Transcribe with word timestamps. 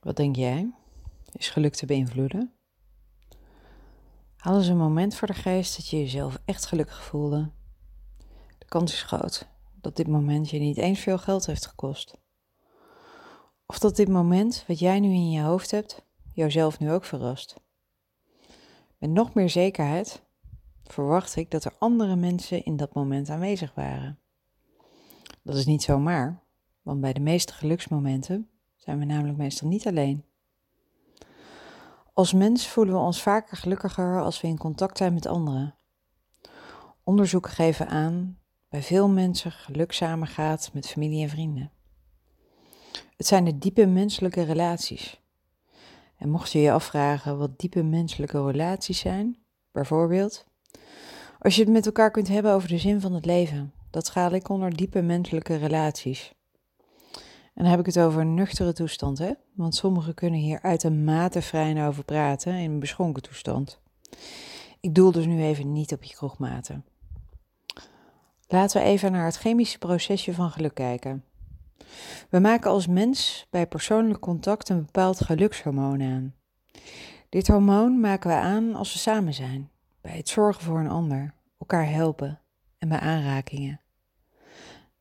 Wat 0.00 0.16
denk 0.16 0.36
jij? 0.36 0.74
Is 1.32 1.48
geluk 1.48 1.74
te 1.74 1.86
beïnvloeden? 1.86 2.52
Haal 4.36 4.56
eens 4.56 4.66
een 4.66 4.76
moment 4.76 5.14
voor 5.14 5.28
de 5.28 5.34
geest 5.34 5.76
dat 5.76 5.88
je 5.88 5.98
jezelf 5.98 6.38
echt 6.44 6.66
gelukkig 6.66 7.04
voelde. 7.04 7.50
De 8.58 8.66
kans 8.66 8.92
is 8.92 9.02
groot 9.02 9.48
dat 9.80 9.96
dit 9.96 10.08
moment 10.08 10.50
je 10.50 10.58
niet 10.58 10.76
eens 10.76 11.00
veel 11.00 11.18
geld 11.18 11.46
heeft 11.46 11.66
gekost. 11.66 12.18
Of 13.66 13.78
dat 13.78 13.96
dit 13.96 14.08
moment, 14.08 14.64
wat 14.66 14.78
jij 14.78 15.00
nu 15.00 15.08
in 15.08 15.30
je 15.30 15.42
hoofd 15.42 15.70
hebt, 15.70 16.02
jouzelf 16.34 16.78
nu 16.78 16.92
ook 16.92 17.04
verrast. 17.04 17.60
Met 18.98 19.10
nog 19.10 19.34
meer 19.34 19.50
zekerheid 19.50 20.22
verwacht 20.84 21.36
ik 21.36 21.50
dat 21.50 21.64
er 21.64 21.74
andere 21.78 22.16
mensen 22.16 22.64
in 22.64 22.76
dat 22.76 22.94
moment 22.94 23.28
aanwezig 23.28 23.74
waren. 23.74 24.18
Dat 25.42 25.56
is 25.56 25.66
niet 25.66 25.82
zomaar, 25.82 26.42
want 26.82 27.00
bij 27.00 27.12
de 27.12 27.20
meeste 27.20 27.52
geluksmomenten 27.52 28.49
zijn 28.80 28.98
we 28.98 29.04
namelijk 29.04 29.38
meestal 29.38 29.68
niet 29.68 29.86
alleen. 29.86 30.24
Als 32.12 32.32
mens 32.32 32.68
voelen 32.68 32.94
we 32.94 33.00
ons 33.00 33.22
vaker 33.22 33.56
gelukkiger 33.56 34.22
als 34.22 34.40
we 34.40 34.48
in 34.48 34.58
contact 34.58 34.98
zijn 34.98 35.14
met 35.14 35.26
anderen. 35.26 35.74
Onderzoeken 37.04 37.50
geven 37.50 37.88
aan 37.88 38.38
bij 38.68 38.82
veel 38.82 39.08
mensen 39.08 39.52
geluk 39.52 39.92
samengaat 39.92 40.70
met 40.72 40.88
familie 40.88 41.22
en 41.22 41.28
vrienden. 41.28 41.70
Het 43.16 43.26
zijn 43.26 43.44
de 43.44 43.58
diepe 43.58 43.86
menselijke 43.86 44.42
relaties. 44.42 45.20
En 46.16 46.30
mocht 46.30 46.52
je 46.52 46.58
je 46.58 46.72
afvragen 46.72 47.38
wat 47.38 47.58
diepe 47.58 47.82
menselijke 47.82 48.44
relaties 48.44 48.98
zijn, 48.98 49.38
bijvoorbeeld, 49.72 50.46
als 51.38 51.56
je 51.56 51.62
het 51.62 51.72
met 51.72 51.86
elkaar 51.86 52.10
kunt 52.10 52.28
hebben 52.28 52.52
over 52.52 52.68
de 52.68 52.78
zin 52.78 53.00
van 53.00 53.12
het 53.12 53.24
leven, 53.24 53.72
dat 53.90 54.06
schaal 54.06 54.30
ik 54.30 54.48
onder 54.48 54.76
diepe 54.76 55.02
menselijke 55.02 55.56
relaties. 55.56 56.32
En 57.54 57.62
dan 57.62 57.70
heb 57.70 57.80
ik 57.80 57.86
het 57.86 57.98
over 57.98 58.26
nuchtere 58.26 58.72
toestand, 58.72 59.18
hè? 59.18 59.32
Want 59.54 59.74
sommigen 59.74 60.14
kunnen 60.14 60.40
hier 60.40 60.62
uitermate 60.62 61.42
vrij 61.42 61.86
over 61.86 62.04
praten 62.04 62.54
in 62.54 62.70
een 62.70 62.80
beschonken 62.80 63.22
toestand. 63.22 63.80
Ik 64.80 64.94
doel 64.94 65.12
dus 65.12 65.26
nu 65.26 65.42
even 65.42 65.72
niet 65.72 65.92
op 65.92 66.02
je 66.02 66.14
kroegmaten. 66.14 66.84
Laten 68.46 68.80
we 68.80 68.86
even 68.86 69.12
naar 69.12 69.24
het 69.24 69.36
chemische 69.36 69.78
procesje 69.78 70.34
van 70.34 70.50
geluk 70.50 70.74
kijken. 70.74 71.24
We 72.28 72.38
maken 72.38 72.70
als 72.70 72.86
mens 72.86 73.46
bij 73.50 73.66
persoonlijk 73.66 74.20
contact 74.20 74.68
een 74.68 74.84
bepaald 74.84 75.24
gelukshormoon 75.24 76.02
aan. 76.02 76.34
Dit 77.28 77.46
hormoon 77.46 78.00
maken 78.00 78.30
we 78.30 78.36
aan 78.36 78.74
als 78.74 78.92
we 78.92 78.98
samen 78.98 79.34
zijn, 79.34 79.70
bij 80.00 80.16
het 80.16 80.28
zorgen 80.28 80.62
voor 80.62 80.78
een 80.78 80.88
ander, 80.88 81.34
elkaar 81.58 81.90
helpen 81.90 82.40
en 82.78 82.88
bij 82.88 82.98
aanrakingen. 82.98 83.80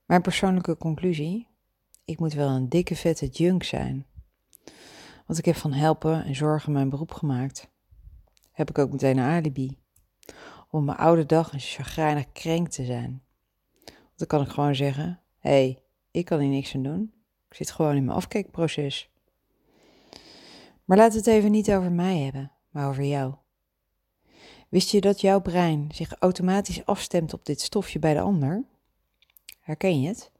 Mijn 0.06 0.22
persoonlijke 0.22 0.78
conclusie: 0.78 1.48
ik 2.10 2.20
moet 2.20 2.34
wel 2.34 2.50
een 2.50 2.70
dikke 2.70 2.96
vette 2.96 3.28
junk 3.28 3.64
zijn. 3.64 4.06
Want 5.26 5.40
ik 5.40 5.46
heb 5.46 5.56
van 5.56 5.72
helpen 5.72 6.24
en 6.26 6.36
zorgen 6.36 6.72
mijn 6.72 6.90
beroep 6.90 7.12
gemaakt. 7.12 7.70
Heb 8.52 8.70
ik 8.70 8.78
ook 8.78 8.92
meteen 8.92 9.18
een 9.18 9.24
alibi. 9.24 9.78
Om 10.70 10.86
mijn 10.86 10.98
oude 10.98 11.26
dag 11.26 11.54
een 11.54 11.60
chagrijnig 11.60 12.32
krenk 12.32 12.68
te 12.68 12.86
zijn. 12.86 13.24
Want 13.86 14.18
dan 14.18 14.28
kan 14.28 14.42
ik 14.42 14.50
gewoon 14.50 14.76
zeggen, 14.76 15.20
hé, 15.40 15.50
hey, 15.50 15.84
ik 16.12 16.26
kan 16.26 16.40
hier 16.40 16.50
niks 16.50 16.76
aan 16.76 16.84
doen. 16.84 17.14
Ik 17.50 17.56
zit 17.56 17.72
gewoon 17.72 17.96
in 17.96 18.06
mijn 18.06 18.18
afkeekproces. 18.18 19.10
Maar 20.86 20.98
we 20.98 21.04
het 21.04 21.28
even 21.28 21.52
niet 21.52 21.72
over 21.72 21.92
mij 21.92 22.18
hebben, 22.18 22.52
maar 22.70 22.90
over 22.90 23.04
jou. 23.04 23.34
Wist 24.70 24.90
je 24.90 25.02
dat 25.02 25.22
jouw 25.22 25.42
brein 25.42 25.90
zich 25.94 26.14
automatisch 26.14 26.86
afstemt 26.86 27.34
op 27.34 27.46
dit 27.46 27.62
stofje 27.62 28.00
bij 28.00 28.14
de 28.14 28.20
ander? 28.20 28.64
Herken 29.60 30.02
je 30.02 30.08
het? 30.08 30.32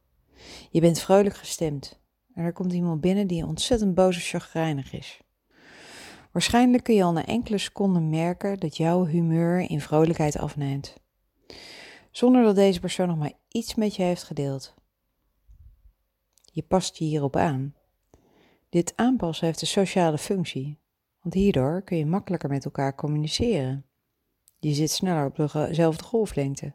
Je 0.70 0.80
bent 0.80 1.00
vrolijk 1.00 1.36
gestemd 1.36 2.00
en 2.34 2.44
er 2.44 2.52
komt 2.52 2.72
iemand 2.72 3.00
binnen 3.00 3.26
die 3.26 3.46
ontzettend 3.46 3.94
boos 3.94 4.16
of 4.16 4.22
chagrijnig 4.22 4.92
is. 4.92 5.20
Waarschijnlijk 6.32 6.84
kun 6.84 6.94
je 6.94 7.02
al 7.02 7.12
na 7.12 7.26
enkele 7.26 7.58
seconden 7.58 8.10
merken 8.10 8.58
dat 8.58 8.76
jouw 8.76 9.04
humeur 9.04 9.70
in 9.70 9.80
vrolijkheid 9.80 10.38
afneemt, 10.38 10.94
zonder 12.10 12.42
dat 12.42 12.54
deze 12.54 12.80
persoon 12.80 13.08
nog 13.08 13.18
maar 13.18 13.32
iets 13.48 13.74
met 13.74 13.96
je 13.96 14.02
heeft 14.02 14.22
gedeeld. 14.22 14.74
Je 16.52 16.62
past 16.62 16.96
je 16.96 17.04
hierop 17.04 17.36
aan. 17.36 17.74
Dit 18.68 18.92
aanpassen 18.96 19.46
heeft 19.46 19.60
een 19.60 19.66
sociale 19.66 20.18
functie, 20.18 20.78
want 21.22 21.34
hierdoor 21.34 21.82
kun 21.82 21.96
je 21.96 22.06
makkelijker 22.06 22.48
met 22.48 22.64
elkaar 22.64 22.94
communiceren. 22.94 23.84
Je 24.58 24.72
zit 24.74 24.90
sneller 24.90 25.26
op 25.26 25.36
dezelfde 25.52 26.04
golflengte. 26.04 26.72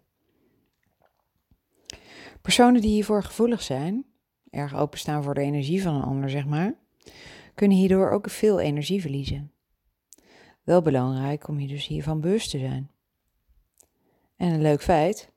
Personen 2.45 2.81
die 2.81 2.91
hiervoor 2.91 3.23
gevoelig 3.23 3.61
zijn, 3.61 4.05
erg 4.49 4.75
openstaan 4.75 5.23
voor 5.23 5.33
de 5.33 5.41
energie 5.41 5.81
van 5.81 5.95
een 5.95 6.01
ander, 6.01 6.29
zeg 6.29 6.45
maar, 6.45 6.73
kunnen 7.55 7.77
hierdoor 7.77 8.09
ook 8.09 8.29
veel 8.29 8.59
energie 8.59 9.01
verliezen. 9.01 9.51
Wel 10.63 10.81
belangrijk 10.81 11.47
om 11.47 11.59
je 11.59 11.67
dus 11.67 11.87
hiervan 11.87 12.21
bewust 12.21 12.49
te 12.49 12.59
zijn. 12.59 12.91
En 14.35 14.53
een 14.53 14.61
leuk 14.61 14.81
feit: 14.81 15.31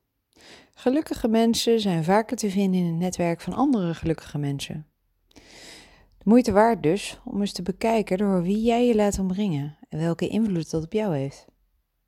gelukkige 0.74 1.28
mensen 1.28 1.80
zijn 1.80 2.04
vaker 2.04 2.36
te 2.36 2.50
vinden 2.50 2.80
in 2.80 2.86
het 2.86 2.98
netwerk 2.98 3.40
van 3.40 3.52
andere 3.52 3.94
gelukkige 3.94 4.38
mensen. 4.38 4.86
De 6.18 6.24
moeite 6.24 6.52
waard 6.52 6.82
dus 6.82 7.20
om 7.24 7.40
eens 7.40 7.52
te 7.52 7.62
bekijken 7.62 8.18
door 8.18 8.42
wie 8.42 8.62
jij 8.62 8.86
je 8.86 8.94
laat 8.94 9.18
omringen 9.18 9.78
en 9.88 9.98
welke 9.98 10.28
invloed 10.28 10.70
dat 10.70 10.84
op 10.84 10.92
jou 10.92 11.16
heeft. 11.16 11.46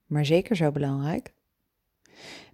Maar 0.06 0.26
zeker 0.26 0.56
zo 0.56 0.72
belangrijk, 0.72 1.34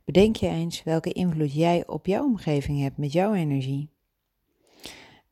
Bedenk 0.07 0.37
je 0.37 0.49
eens 0.49 0.83
welke 0.83 1.13
invloed 1.13 1.53
jij 1.53 1.87
op 1.87 2.07
jouw 2.07 2.25
omgeving 2.25 2.81
hebt 2.81 2.97
met 2.97 3.13
jouw 3.13 3.35
energie. 3.35 3.91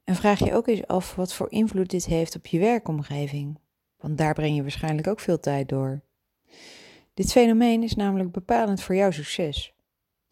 En 0.04 0.14
vraag 0.14 0.38
je 0.38 0.54
ook 0.54 0.66
eens 0.66 0.86
af 0.86 1.14
wat 1.14 1.34
voor 1.34 1.50
invloed 1.50 1.90
dit 1.90 2.06
heeft 2.06 2.36
op 2.36 2.46
je 2.46 2.58
werkomgeving, 2.58 3.58
want 3.98 4.18
daar 4.18 4.34
breng 4.34 4.56
je 4.56 4.62
waarschijnlijk 4.62 5.06
ook 5.06 5.20
veel 5.20 5.40
tijd 5.40 5.68
door. 5.68 6.02
Dit 7.14 7.32
fenomeen 7.32 7.82
is 7.82 7.94
namelijk 7.94 8.32
bepalend 8.32 8.82
voor 8.82 8.94
jouw 8.94 9.10
succes 9.10 9.74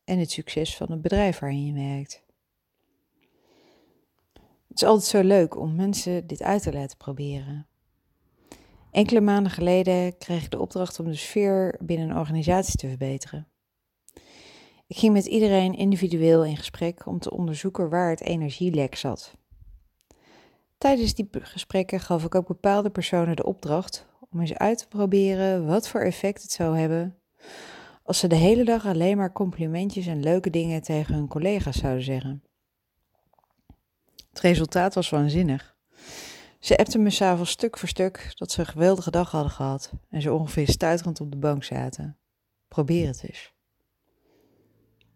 en 0.05 0.19
het 0.19 0.31
succes 0.31 0.77
van 0.77 0.91
het 0.91 1.01
bedrijf 1.01 1.39
waarin 1.39 1.67
je 1.67 1.73
werkt. 1.73 2.25
Het 4.69 4.83
is 4.83 4.85
altijd 4.85 5.09
zo 5.09 5.23
leuk 5.23 5.57
om 5.59 5.75
mensen 5.75 6.27
dit 6.27 6.43
uit 6.43 6.63
te 6.63 6.73
laten 6.73 6.97
proberen. 6.97 7.67
Enkele 8.91 9.21
maanden 9.21 9.53
geleden 9.53 10.19
kreeg 10.19 10.45
ik 10.45 10.51
de 10.51 10.61
opdracht 10.61 11.01
om 11.01 11.07
de 11.07 11.15
sfeer 11.15 11.79
binnen 11.81 12.11
een 12.11 12.19
organisatie 12.19 12.77
te 12.77 12.89
verbeteren. 12.89 13.52
Ik 14.93 14.99
ging 14.99 15.13
met 15.13 15.27
iedereen 15.27 15.75
individueel 15.75 16.45
in 16.45 16.57
gesprek 16.57 17.07
om 17.07 17.19
te 17.19 17.31
onderzoeken 17.31 17.89
waar 17.89 18.11
het 18.11 18.21
energielek 18.21 18.95
zat. 18.95 19.35
Tijdens 20.79 21.15
die 21.15 21.29
gesprekken 21.31 22.01
gaf 22.01 22.25
ik 22.25 22.35
ook 22.35 22.47
bepaalde 22.47 22.91
personen 22.91 23.37
de 23.37 23.45
opdracht 23.45 24.07
om 24.31 24.41
eens 24.41 24.55
uit 24.55 24.79
te 24.79 24.89
proberen 24.89 25.67
wat 25.67 25.89
voor 25.89 26.01
effect 26.01 26.43
het 26.43 26.51
zou 26.51 26.79
hebben 26.79 27.19
als 28.03 28.19
ze 28.19 28.27
de 28.27 28.37
hele 28.37 28.65
dag 28.65 28.87
alleen 28.87 29.17
maar 29.17 29.33
complimentjes 29.33 30.07
en 30.07 30.23
leuke 30.23 30.51
dingen 30.51 30.83
tegen 30.83 31.15
hun 31.15 31.29
collega's 31.29 31.79
zouden 31.79 32.05
zeggen. 32.05 32.43
Het 34.29 34.41
resultaat 34.41 34.95
was 34.95 35.11
waanzinnig. 35.11 35.77
Ze 36.59 36.77
appten 36.77 37.03
me 37.03 37.11
s'avonds 37.11 37.51
stuk 37.51 37.79
voor 37.79 37.89
stuk 37.89 38.33
dat 38.35 38.51
ze 38.51 38.61
een 38.61 38.67
geweldige 38.67 39.11
dag 39.11 39.31
hadden 39.31 39.53
gehad 39.53 39.93
en 40.09 40.23
ze 40.23 40.33
ongeveer 40.33 40.69
stuiterend 40.69 41.21
op 41.21 41.31
de 41.31 41.39
bank 41.39 41.65
zaten. 41.65 42.19
Probeer 42.69 43.07
het 43.07 43.23
eens. 43.23 43.53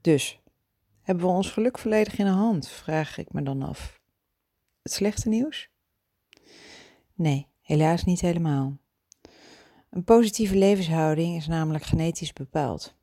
Dus, 0.07 0.41
hebben 1.03 1.25
we 1.27 1.31
ons 1.31 1.51
geluk 1.51 1.79
volledig 1.79 2.19
in 2.19 2.25
de 2.25 2.31
hand, 2.31 2.69
vraag 2.69 3.19
ik 3.19 3.33
me 3.33 3.43
dan 3.43 3.63
af. 3.63 4.01
Het 4.83 4.93
slechte 4.93 5.29
nieuws? 5.29 5.69
Nee, 7.15 7.47
helaas 7.61 8.05
niet 8.05 8.21
helemaal. 8.21 8.79
Een 9.91 10.05
positieve 10.05 10.57
levenshouding 10.57 11.37
is 11.37 11.47
namelijk 11.47 11.85
genetisch 11.85 12.33
bepaald. 12.33 12.95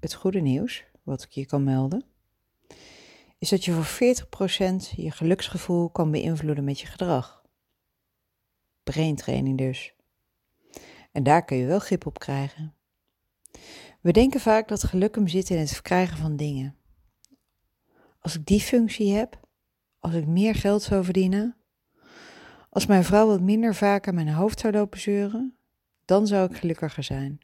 Het 0.00 0.14
goede 0.14 0.40
nieuws, 0.40 0.84
wat 1.02 1.22
ik 1.22 1.30
je 1.30 1.46
kan 1.46 1.64
melden, 1.64 2.04
is 3.38 3.48
dat 3.48 3.64
je 3.64 3.72
voor 3.72 4.16
40% 4.94 4.96
je 4.96 5.10
geluksgevoel 5.10 5.90
kan 5.90 6.10
beïnvloeden 6.10 6.64
met 6.64 6.80
je 6.80 6.86
gedrag. 6.86 7.42
Braintraining 8.82 9.58
dus. 9.58 9.94
En 11.12 11.22
daar 11.22 11.44
kun 11.44 11.56
je 11.56 11.66
wel 11.66 11.78
grip 11.78 12.06
op 12.06 12.18
krijgen. 12.18 12.76
We 14.00 14.12
denken 14.12 14.40
vaak 14.40 14.68
dat 14.68 14.84
geluk 14.84 15.14
hem 15.14 15.28
zit 15.28 15.50
in 15.50 15.58
het 15.58 15.72
verkrijgen 15.72 16.16
van 16.16 16.36
dingen. 16.36 16.76
Als 18.20 18.34
ik 18.34 18.46
die 18.46 18.60
functie 18.60 19.12
heb, 19.12 19.40
als 19.98 20.14
ik 20.14 20.26
meer 20.26 20.54
geld 20.54 20.82
zou 20.82 21.04
verdienen, 21.04 21.56
als 22.70 22.86
mijn 22.86 23.04
vrouw 23.04 23.26
wat 23.26 23.40
minder 23.40 23.74
vaak 23.74 24.08
aan 24.08 24.14
mijn 24.14 24.32
hoofd 24.32 24.60
zou 24.60 24.72
lopen 24.72 25.00
zeuren, 25.00 25.56
dan 26.04 26.26
zou 26.26 26.50
ik 26.50 26.56
gelukkiger 26.56 27.02
zijn. 27.02 27.38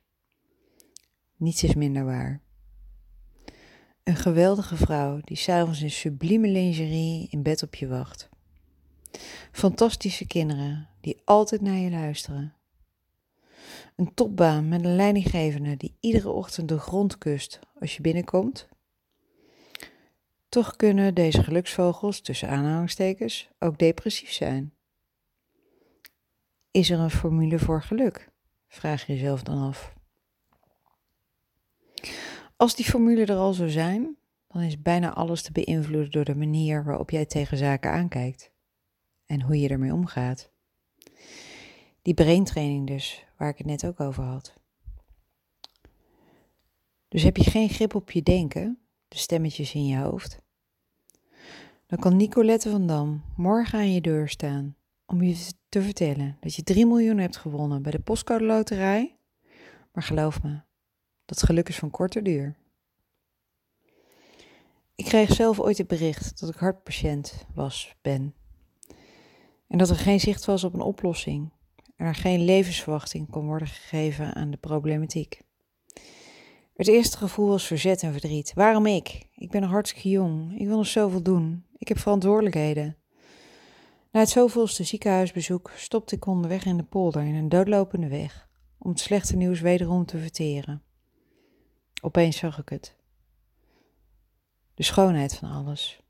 Niets 1.37 1.63
is 1.63 1.75
minder 1.75 2.05
waar. 2.05 2.41
Een 4.03 4.17
geweldige 4.17 4.77
vrouw 4.77 5.21
die 5.21 5.37
s'avonds 5.37 5.83
in 5.83 5.91
sublieme 5.91 6.49
lingerie 6.49 7.29
in 7.31 7.43
bed 7.43 7.63
op 7.63 7.75
je 7.75 7.87
wacht. 7.87 8.29
Fantastische 9.53 10.27
kinderen 10.27 10.89
die 11.01 11.23
altijd 11.25 11.61
naar 11.61 11.77
je 11.77 11.91
luisteren. 11.91 12.54
Een 13.95 14.15
topbaan 14.15 14.69
met 14.69 14.85
een 14.85 14.97
leidinggevende 14.97 15.77
die 15.77 15.97
iedere 16.01 16.31
ochtend 16.31 16.69
de 16.69 16.79
grond 16.79 17.19
kust 17.19 17.59
als 17.81 17.97
je 17.97 18.03
binnenkomt. 18.03 18.69
Toch 20.49 20.77
kunnen 20.77 21.15
deze 21.15 21.43
geluksvogels, 21.43 22.21
tussen 22.21 22.49
aanhalingstekens, 22.49 23.49
ook 23.59 23.79
depressief 23.79 24.33
zijn. 24.33 24.75
is 26.71 26.91
er 26.91 26.99
een 26.99 27.11
formule 27.11 27.59
voor 27.59 27.83
geluk? 27.83 28.31
Vraag 28.69 29.07
je 29.07 29.13
jezelf 29.13 29.43
dan 29.43 29.59
af. 29.59 29.95
Als 32.57 32.75
die 32.75 32.85
formule 32.85 33.25
er 33.25 33.37
al 33.37 33.53
zou 33.53 33.71
zijn, 33.71 34.17
dan 34.49 34.63
is 34.63 34.83
bijna 34.83 35.15
alles 35.15 35.43
te 35.43 35.53
beïnvloeden 35.53 36.11
door 36.11 36.25
de 36.25 36.35
manier 36.35 36.85
waarop 36.85 37.11
jij 37.11 37.27
tegen 37.27 37.57
zaken 37.57 37.91
aankijkt 37.91 38.51
en 39.27 39.43
hoe 39.43 39.61
je 39.61 39.69
ermee 39.69 39.93
omgaat. 39.93 40.53
Die 42.05 42.15
braintraining 42.15 42.87
dus, 42.87 43.25
waar 43.37 43.49
ik 43.49 43.59
het 43.59 43.67
net 43.67 43.87
ook 43.87 44.01
over 44.01 44.25
had. 44.25 44.55
Dus 47.09 47.23
heb 47.23 47.37
je 47.37 47.51
geen 47.51 47.69
grip 47.69 47.95
op 47.95 48.11
je 48.11 48.23
denken, 48.23 48.79
de 49.09 49.19
stemmetjes 49.19 49.75
in 49.75 49.87
je 49.87 49.97
hoofd, 49.97 50.39
dan 51.87 51.99
kan 51.99 52.17
Nicolette 52.17 52.71
van 52.71 52.87
Dam 52.87 53.23
morgen 53.37 53.79
aan 53.79 53.93
je 53.93 54.01
deur 54.01 54.29
staan 54.29 54.77
om 55.07 55.23
je 55.23 55.51
te 55.69 55.83
vertellen 55.83 56.37
dat 56.41 56.55
je 56.55 56.63
3 56.63 56.87
miljoen 56.87 57.19
hebt 57.19 57.37
gewonnen 57.37 57.83
bij 57.83 57.93
de 57.93 57.99
postcode 57.99 58.45
loterij. 58.45 59.17
Maar 59.93 60.03
geloof 60.03 60.43
me, 60.43 60.61
dat 61.25 61.43
geluk 61.43 61.69
is 61.69 61.79
van 61.79 61.91
korte 61.91 62.23
duur. 62.23 62.57
Ik 64.95 65.05
kreeg 65.05 65.35
zelf 65.35 65.61
ooit 65.61 65.79
het 65.79 65.87
bericht 65.87 66.41
dat 66.41 66.49
ik 66.49 66.57
hartpatiënt 66.57 67.47
was, 67.55 67.97
ben. 68.03 68.35
En 69.67 69.79
dat 69.79 69.91
er 69.91 69.97
geen 69.97 70.21
zicht 70.21 70.45
was 70.45 70.65
op 70.65 70.75
een 70.75 70.81
oplossing 70.81 71.53
er 71.97 72.15
geen 72.15 72.45
levensverwachting 72.45 73.31
kon 73.31 73.47
worden 73.47 73.69
gegeven 73.69 74.35
aan 74.35 74.51
de 74.51 74.57
problematiek. 74.57 75.43
Het 76.75 76.89
eerste 76.89 77.17
gevoel 77.17 77.49
was 77.49 77.67
verzet 77.67 78.03
en 78.03 78.13
verdriet. 78.13 78.53
Waarom 78.55 78.87
ik? 78.87 79.29
Ik 79.35 79.51
ben 79.51 79.63
hartstikke 79.63 80.09
jong. 80.09 80.61
Ik 80.61 80.67
wil 80.67 80.77
nog 80.77 80.87
zoveel 80.87 81.23
doen. 81.23 81.67
Ik 81.77 81.89
heb 81.89 81.99
verantwoordelijkheden. 81.99 82.97
Na 84.11 84.21
het 84.21 84.29
zoveelste 84.29 84.85
ziekenhuisbezoek 84.85 85.71
stopte 85.77 86.15
ik 86.15 86.27
onderweg 86.27 86.65
in 86.65 86.77
de 86.77 86.83
polder 86.83 87.23
in 87.23 87.35
een 87.35 87.49
doodlopende 87.49 88.09
weg, 88.09 88.49
om 88.79 88.91
het 88.91 89.01
slechte 89.01 89.37
nieuws 89.37 89.61
wederom 89.61 90.07
te 90.07 90.19
verteren. 90.19 90.83
Opeens 92.03 92.37
zag 92.37 92.59
ik 92.59 92.69
het. 92.69 92.97
De 94.75 94.83
schoonheid 94.83 95.35
van 95.35 95.51
alles. 95.51 96.01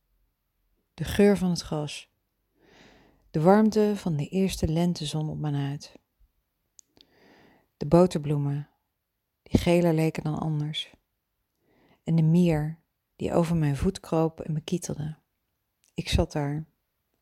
De 0.94 1.04
geur 1.04 1.36
van 1.36 1.50
het 1.50 1.60
gras. 1.60 2.13
De 3.34 3.40
warmte 3.40 3.92
van 3.96 4.16
de 4.16 4.28
eerste 4.28 4.69
lentezon 4.69 5.31
op 5.31 5.38
mijn 5.38 5.54
huid. 5.54 5.92
De 7.76 7.86
boterbloemen, 7.86 8.69
die 9.42 9.60
geler 9.60 9.94
leken 9.94 10.22
dan 10.22 10.38
anders. 10.38 10.94
En 12.04 12.16
de 12.16 12.22
mier 12.22 12.78
die 13.16 13.32
over 13.32 13.56
mijn 13.56 13.76
voet 13.76 14.00
kroop 14.00 14.40
en 14.40 14.52
me 14.52 14.60
kietelde. 14.60 15.16
Ik 15.94 16.08
zat 16.08 16.32
daar 16.32 16.66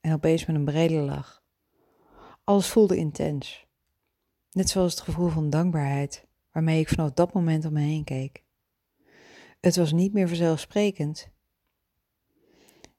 en 0.01 0.13
opeens 0.13 0.47
met 0.47 0.57
een 0.57 0.65
brede 0.65 0.95
lach. 0.95 1.45
Alles 2.45 2.69
voelde 2.69 2.97
intens. 2.97 3.67
Net 4.51 4.69
zoals 4.69 4.93
het 4.93 5.01
gevoel 5.01 5.29
van 5.29 5.51
dankbaarheid 5.51 6.27
waarmee 6.51 6.81
ik 6.81 6.89
vanaf 6.89 7.13
dat 7.13 7.33
moment 7.33 7.65
om 7.65 7.73
me 7.73 7.81
heen 7.81 8.05
keek. 8.05 8.45
Het 9.61 9.77
was 9.77 9.93
niet 9.93 10.13
meer 10.13 10.29
vanzelfsprekend. 10.29 11.29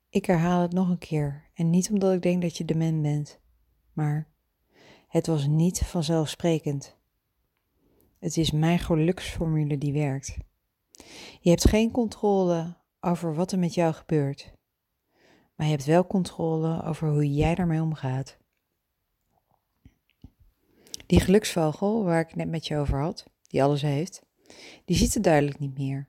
Ik 0.10 0.26
herhaal 0.26 0.62
het 0.62 0.74
nog 0.74 0.90
een 0.90 0.98
keer 0.98 1.43
en 1.54 1.70
niet 1.70 1.90
omdat 1.90 2.14
ik 2.14 2.22
denk 2.22 2.42
dat 2.42 2.58
je 2.58 2.66
dement 2.66 3.02
bent, 3.02 3.40
maar 3.94 4.28
het 5.08 5.28
was 5.28 5.48
niet 5.48 5.80
vanzelfsprekend. 5.80 6.98
Het 8.20 8.38
is 8.38 8.52
mijn 8.52 8.80
geluksformule 8.80 9.78
die 9.78 9.94
werkt. 9.94 10.38
Je 11.40 11.50
hebt 11.50 11.70
geen 11.70 11.92
controle 11.92 12.78
over 13.00 13.36
wat 13.36 13.52
er 13.52 13.60
met 13.60 13.74
jou 13.74 13.94
gebeurt 13.94 14.54
maar 15.56 15.66
je 15.66 15.72
hebt 15.72 15.86
wel 15.86 16.08
controle 16.08 16.84
over 16.84 17.10
hoe 17.10 17.34
jij 17.34 17.56
daarmee 17.56 17.82
omgaat. 17.82 18.38
Die 21.06 21.20
geluksvogel 21.20 22.04
waar 22.04 22.20
ik 22.20 22.36
net 22.36 22.50
met 22.50 22.68
je 22.68 22.78
over 22.78 23.00
had, 23.00 23.26
die 23.48 23.64
alles 23.64 23.82
heeft, 23.82 24.22
die 24.86 24.96
ziet 24.96 25.14
het 25.14 25.24
duidelijk 25.24 25.60
niet 25.60 25.78
meer. 25.78 26.08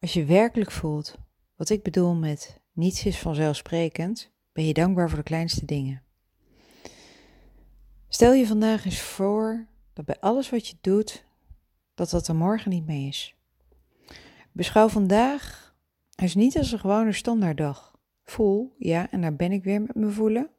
Als 0.00 0.12
je 0.12 0.24
werkelijk 0.24 0.70
voelt 0.70 1.18
wat 1.56 1.68
ik 1.68 1.82
bedoel 1.82 2.14
met 2.14 2.60
niets 2.78 3.04
is 3.04 3.18
vanzelfsprekend, 3.18 4.30
ben 4.52 4.66
je 4.66 4.72
dankbaar 4.72 5.08
voor 5.08 5.18
de 5.18 5.24
kleinste 5.24 5.64
dingen. 5.64 6.02
Stel 8.08 8.32
je 8.32 8.46
vandaag 8.46 8.84
eens 8.84 9.00
voor 9.00 9.66
dat 9.92 10.04
bij 10.04 10.20
alles 10.20 10.50
wat 10.50 10.68
je 10.68 10.76
doet, 10.80 11.24
dat 11.94 12.10
dat 12.10 12.28
er 12.28 12.34
morgen 12.34 12.70
niet 12.70 12.86
mee 12.86 13.06
is. 13.06 13.34
Beschouw 14.52 14.88
vandaag 14.88 15.74
is 16.14 16.34
niet 16.34 16.58
als 16.58 16.72
een 16.72 16.78
gewone 16.78 17.12
standaarddag. 17.12 17.98
Voel, 18.24 18.74
ja, 18.78 19.10
en 19.10 19.20
daar 19.20 19.36
ben 19.36 19.52
ik 19.52 19.64
weer 19.64 19.80
met 19.80 19.94
me 19.94 20.10
voelen. 20.10 20.50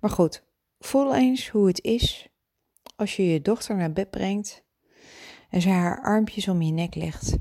Maar 0.00 0.10
goed, 0.10 0.44
voel 0.78 1.14
eens 1.14 1.48
hoe 1.48 1.66
het 1.66 1.82
is 1.82 2.28
als 2.96 3.16
je 3.16 3.26
je 3.26 3.42
dochter 3.42 3.76
naar 3.76 3.92
bed 3.92 4.10
brengt 4.10 4.64
en 5.50 5.60
ze 5.60 5.68
haar 5.68 6.02
armpjes 6.02 6.48
om 6.48 6.62
je 6.62 6.72
nek 6.72 6.94
legt. 6.94 7.36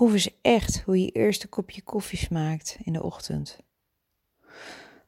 Proef 0.00 0.12
eens 0.12 0.40
echt 0.42 0.80
hoe 0.80 1.00
je 1.00 1.10
eerste 1.10 1.48
kopje 1.48 1.82
koffie 1.82 2.18
smaakt 2.18 2.76
in 2.82 2.92
de 2.92 3.02
ochtend. 3.02 3.58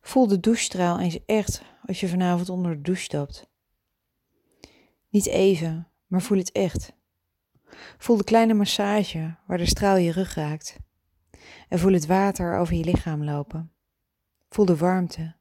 Voel 0.01 0.27
de 0.27 0.41
douchestraal 0.41 1.01
eens 1.01 1.19
echt 1.27 1.63
als 1.87 2.01
je 2.01 2.09
vanavond 2.09 2.49
onder 2.49 2.75
de 2.75 2.81
douche 2.81 3.03
stapt. 3.03 3.51
Niet 5.09 5.27
even, 5.27 5.89
maar 6.07 6.23
voel 6.23 6.39
het 6.39 6.53
echt. 6.53 6.93
Voel 7.99 8.17
de 8.17 8.25
kleine 8.25 8.55
massage 8.55 9.37
waar 9.47 9.59
de 9.59 9.67
straal 9.67 9.97
je 9.97 10.13
rug 10.13 10.35
raakt. 10.35 10.79
En 11.69 11.79
voel 11.79 11.93
het 11.93 12.07
water 12.07 12.59
over 12.59 12.75
je 12.75 12.85
lichaam 12.85 13.25
lopen. 13.25 13.73
Voel 14.49 14.65
de 14.65 14.77
warmte. 14.77 15.37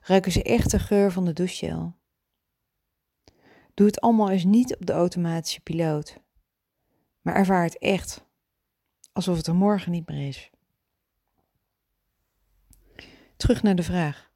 Ruik 0.00 0.26
eens 0.26 0.42
echt 0.42 0.70
de 0.70 0.78
geur 0.78 1.12
van 1.12 1.24
de 1.24 1.32
douchegel. 1.32 1.94
Doe 3.74 3.86
het 3.86 4.00
allemaal 4.00 4.30
eens 4.30 4.44
niet 4.44 4.76
op 4.76 4.86
de 4.86 4.92
automatische 4.92 5.60
piloot, 5.60 6.20
maar 7.20 7.34
ervaar 7.34 7.62
het 7.62 7.78
echt, 7.78 8.24
alsof 9.12 9.36
het 9.36 9.46
er 9.46 9.54
morgen 9.54 9.92
niet 9.92 10.08
meer 10.08 10.28
is. 10.28 10.50
Terug 13.36 13.62
naar 13.62 13.74
de 13.74 13.82
vraag: 13.82 14.30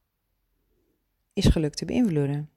Is 1.33 1.47
geluk 1.47 1.75
te 1.75 1.85
beïnvloeden? 1.85 2.51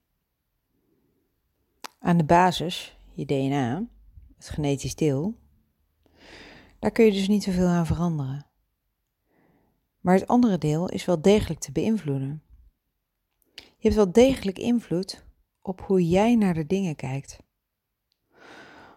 Aan 1.99 2.17
de 2.17 2.25
basis, 2.25 2.97
je 3.13 3.25
DNA, 3.25 3.87
het 4.35 4.49
genetisch 4.49 4.95
deel, 4.95 5.37
daar 6.79 6.91
kun 6.91 7.05
je 7.05 7.11
dus 7.11 7.27
niet 7.27 7.43
zoveel 7.43 7.67
aan 7.67 7.85
veranderen. 7.85 8.45
Maar 9.99 10.13
het 10.13 10.27
andere 10.27 10.57
deel 10.57 10.89
is 10.89 11.05
wel 11.05 11.21
degelijk 11.21 11.59
te 11.59 11.71
beïnvloeden. 11.71 12.43
Je 13.55 13.91
hebt 13.91 13.95
wel 13.95 14.11
degelijk 14.11 14.59
invloed 14.59 15.25
op 15.61 15.81
hoe 15.81 16.07
jij 16.07 16.35
naar 16.35 16.53
de 16.53 16.65
dingen 16.65 16.95
kijkt. 16.95 17.37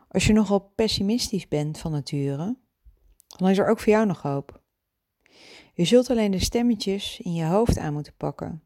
Als 0.08 0.26
je 0.26 0.32
nogal 0.32 0.72
pessimistisch 0.74 1.48
bent 1.48 1.78
van 1.78 1.92
nature, 1.92 2.56
dan 3.26 3.48
is 3.48 3.58
er 3.58 3.68
ook 3.68 3.78
voor 3.78 3.92
jou 3.92 4.06
nog 4.06 4.22
hoop. 4.22 4.62
Je 5.74 5.84
zult 5.84 6.10
alleen 6.10 6.30
de 6.30 6.38
stemmetjes 6.38 7.20
in 7.20 7.34
je 7.34 7.44
hoofd 7.44 7.78
aan 7.78 7.92
moeten 7.92 8.14
pakken. 8.16 8.62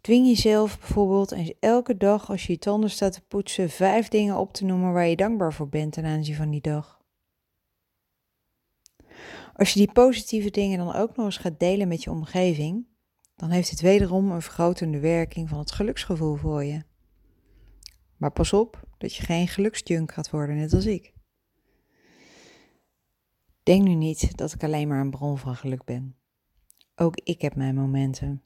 Dwing 0.00 0.26
jezelf 0.26 0.78
bijvoorbeeld 0.78 1.32
eens 1.32 1.52
elke 1.60 1.96
dag 1.96 2.30
als 2.30 2.46
je 2.46 2.52
je 2.52 2.58
tanden 2.58 2.90
staat 2.90 3.12
te 3.12 3.20
poetsen 3.20 3.70
vijf 3.70 4.08
dingen 4.08 4.36
op 4.36 4.52
te 4.52 4.64
noemen 4.64 4.92
waar 4.92 5.06
je 5.06 5.16
dankbaar 5.16 5.52
voor 5.52 5.68
bent 5.68 5.92
ten 5.92 6.04
aanzien 6.04 6.34
van 6.34 6.50
die 6.50 6.60
dag. 6.60 7.00
Als 9.54 9.72
je 9.72 9.78
die 9.78 9.92
positieve 9.92 10.50
dingen 10.50 10.78
dan 10.78 10.94
ook 10.94 11.16
nog 11.16 11.26
eens 11.26 11.36
gaat 11.36 11.58
delen 11.58 11.88
met 11.88 12.02
je 12.02 12.10
omgeving, 12.10 12.86
dan 13.36 13.50
heeft 13.50 13.70
het 13.70 13.80
wederom 13.80 14.30
een 14.30 14.42
vergrotende 14.42 14.98
werking 14.98 15.48
van 15.48 15.58
het 15.58 15.72
geluksgevoel 15.72 16.34
voor 16.34 16.64
je. 16.64 16.82
Maar 18.16 18.32
pas 18.32 18.52
op 18.52 18.82
dat 19.02 19.14
je 19.14 19.22
geen 19.22 19.48
geluksjunk 19.48 20.12
gaat 20.12 20.30
worden, 20.30 20.56
net 20.56 20.72
als 20.72 20.86
ik. 20.86 21.12
Denk 23.62 23.82
nu 23.82 23.94
niet 23.94 24.36
dat 24.36 24.52
ik 24.52 24.64
alleen 24.64 24.88
maar 24.88 25.00
een 25.00 25.10
bron 25.10 25.38
van 25.38 25.56
geluk 25.56 25.84
ben. 25.84 26.16
Ook 26.96 27.16
ik 27.16 27.40
heb 27.40 27.54
mijn 27.54 27.74
momenten. 27.74 28.42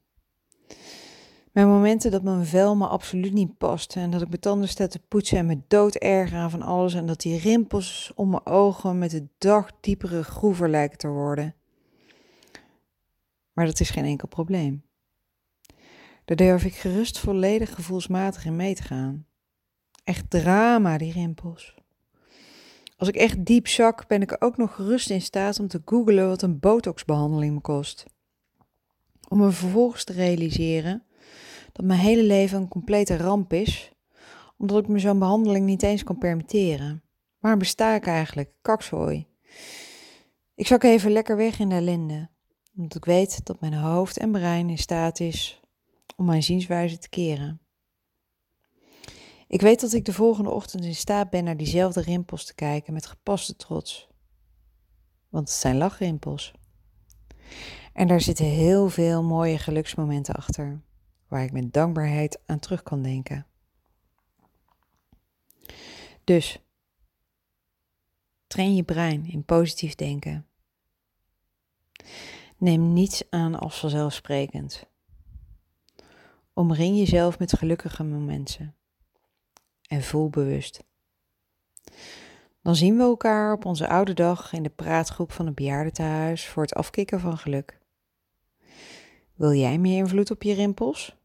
Mijn 1.52 1.68
momenten 1.68 2.10
dat 2.10 2.22
mijn 2.22 2.46
vel 2.46 2.76
me 2.76 2.86
absoluut 2.86 3.32
niet 3.32 3.58
past 3.58 3.96
en 3.96 4.10
dat 4.10 4.22
ik 4.22 4.28
mijn 4.28 4.40
tanden 4.40 4.68
sta 4.68 4.86
te 4.86 4.98
poetsen 4.98 5.38
en 5.38 5.46
me 5.46 5.60
dood 5.68 5.94
erger 5.94 6.38
aan 6.38 6.50
van 6.50 6.62
alles 6.62 6.94
en 6.94 7.06
dat 7.06 7.20
die 7.20 7.38
rimpels 7.38 8.12
om 8.14 8.30
mijn 8.30 8.46
ogen 8.46 8.98
met 8.98 9.10
de 9.10 9.28
dag 9.38 9.70
diepere 9.80 10.24
groever 10.24 10.70
lijken 10.70 10.98
te 10.98 11.08
worden. 11.08 11.54
Maar 13.52 13.66
dat 13.66 13.80
is 13.80 13.90
geen 13.90 14.04
enkel 14.04 14.28
probleem. 14.28 14.84
Daar 16.24 16.36
durf 16.36 16.64
ik 16.64 16.74
gerust 16.74 17.18
volledig 17.18 17.74
gevoelsmatig 17.74 18.44
in 18.44 18.56
mee 18.56 18.74
te 18.74 18.82
gaan. 18.82 19.26
Echt 20.06 20.30
drama, 20.30 20.98
die 20.98 21.12
rimpels. 21.12 21.74
Als 22.96 23.08
ik 23.08 23.16
echt 23.16 23.44
diep 23.44 23.68
zak, 23.68 24.06
ben 24.06 24.22
ik 24.22 24.36
ook 24.38 24.56
nog 24.56 24.74
gerust 24.74 25.10
in 25.10 25.20
staat 25.20 25.60
om 25.60 25.68
te 25.68 25.82
googlen 25.84 26.28
wat 26.28 26.42
een 26.42 26.58
botoxbehandeling 26.58 27.54
me 27.54 27.60
kost. 27.60 28.04
Om 29.28 29.38
me 29.38 29.50
vervolgens 29.50 30.04
te 30.04 30.12
realiseren 30.12 31.02
dat 31.72 31.84
mijn 31.84 32.00
hele 32.00 32.22
leven 32.22 32.58
een 32.58 32.68
complete 32.68 33.16
ramp 33.16 33.52
is, 33.52 33.92
omdat 34.56 34.82
ik 34.82 34.88
me 34.88 34.98
zo'n 34.98 35.18
behandeling 35.18 35.66
niet 35.66 35.82
eens 35.82 36.04
kan 36.04 36.18
permitteren. 36.18 37.02
Waar 37.38 37.56
besta 37.56 37.94
ik 37.94 38.06
eigenlijk? 38.06 38.50
Kakzooi. 38.62 39.26
Ik 40.54 40.66
zak 40.66 40.82
even 40.82 41.10
lekker 41.10 41.36
weg 41.36 41.58
in 41.58 41.68
de 41.68 41.74
ellende, 41.74 42.28
omdat 42.76 42.96
ik 42.96 43.04
weet 43.04 43.44
dat 43.44 43.60
mijn 43.60 43.74
hoofd 43.74 44.18
en 44.18 44.32
brein 44.32 44.70
in 44.70 44.78
staat 44.78 45.20
is 45.20 45.60
om 46.16 46.24
mijn 46.24 46.42
zienswijze 46.42 46.98
te 46.98 47.08
keren. 47.08 47.60
Ik 49.48 49.60
weet 49.60 49.80
dat 49.80 49.92
ik 49.92 50.04
de 50.04 50.12
volgende 50.12 50.50
ochtend 50.50 50.84
in 50.84 50.94
staat 50.94 51.30
ben 51.30 51.44
naar 51.44 51.56
diezelfde 51.56 52.00
rimpels 52.00 52.44
te 52.44 52.54
kijken 52.54 52.92
met 52.92 53.06
gepaste 53.06 53.56
trots. 53.56 54.08
Want 55.28 55.48
het 55.48 55.58
zijn 55.58 55.76
lachrimpels. 55.76 56.52
En 57.92 58.08
daar 58.08 58.20
zitten 58.20 58.44
heel 58.44 58.88
veel 58.88 59.22
mooie 59.22 59.58
geluksmomenten 59.58 60.34
achter, 60.34 60.80
waar 61.28 61.44
ik 61.44 61.52
met 61.52 61.72
dankbaarheid 61.72 62.40
aan 62.46 62.58
terug 62.58 62.82
kan 62.82 63.02
denken. 63.02 63.46
Dus, 66.24 66.58
train 68.46 68.74
je 68.74 68.82
brein 68.82 69.30
in 69.30 69.44
positief 69.44 69.94
denken. 69.94 70.46
Neem 72.56 72.92
niets 72.92 73.30
aan 73.30 73.58
als 73.58 73.78
vanzelfsprekend. 73.78 74.86
Omring 76.52 76.96
jezelf 76.96 77.38
met 77.38 77.56
gelukkige 77.56 78.04
momenten 78.04 78.75
en 79.88 80.02
voel 80.02 80.30
bewust. 80.30 80.84
Dan 82.62 82.76
zien 82.76 82.96
we 82.96 83.02
elkaar 83.02 83.52
op 83.52 83.64
onze 83.64 83.88
oude 83.88 84.14
dag 84.14 84.52
in 84.52 84.62
de 84.62 84.68
praatgroep 84.68 85.32
van 85.32 85.46
het 85.46 85.54
bejaardentehuis 85.54 86.48
voor 86.48 86.62
het 86.62 86.74
afkicken 86.74 87.20
van 87.20 87.38
geluk. 87.38 87.80
Wil 89.34 89.52
jij 89.52 89.78
meer 89.78 89.98
invloed 89.98 90.30
op 90.30 90.42
je 90.42 90.54
rimpels? 90.54 91.16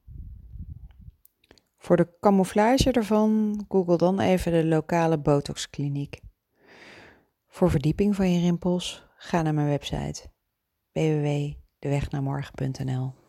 Voor 1.77 1.97
de 1.97 2.07
camouflage 2.19 2.91
ervan, 2.91 3.65
google 3.69 3.97
dan 3.97 4.19
even 4.19 4.51
de 4.51 4.65
lokale 4.65 5.17
botoxkliniek. 5.17 6.19
Voor 7.47 7.69
verdieping 7.69 8.15
van 8.15 8.31
je 8.31 8.39
rimpels, 8.39 9.05
ga 9.15 9.41
naar 9.41 9.53
mijn 9.53 9.67
website 9.67 10.29
www.dewegnamorgen.nl 10.91 13.20